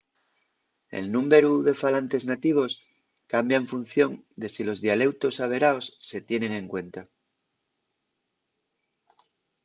el 0.99 1.05
númberu 1.15 1.51
de 1.67 1.73
falantes 1.83 2.23
nativos 2.31 2.71
cambia 3.33 3.57
en 3.59 3.69
función 3.73 4.11
de 4.41 4.47
si 4.53 4.61
los 4.67 4.81
dialeutos 4.85 5.35
averaos 5.45 5.85
se 6.09 6.19
tienen 6.29 6.51
en 6.61 6.65
cuenta 6.73 7.01